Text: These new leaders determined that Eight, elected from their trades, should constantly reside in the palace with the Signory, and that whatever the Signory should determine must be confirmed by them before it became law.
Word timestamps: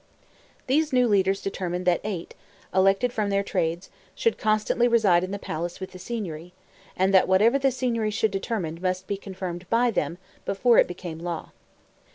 These 0.65 0.91
new 0.91 1.07
leaders 1.07 1.43
determined 1.43 1.85
that 1.85 2.01
Eight, 2.03 2.33
elected 2.73 3.13
from 3.13 3.29
their 3.29 3.43
trades, 3.43 3.91
should 4.15 4.35
constantly 4.39 4.87
reside 4.87 5.23
in 5.23 5.29
the 5.29 5.37
palace 5.37 5.79
with 5.79 5.91
the 5.91 5.99
Signory, 5.99 6.53
and 6.97 7.13
that 7.13 7.27
whatever 7.27 7.59
the 7.59 7.69
Signory 7.69 8.09
should 8.09 8.31
determine 8.31 8.79
must 8.81 9.05
be 9.05 9.15
confirmed 9.15 9.69
by 9.69 9.91
them 9.91 10.17
before 10.43 10.79
it 10.79 10.87
became 10.87 11.19
law. 11.19 11.51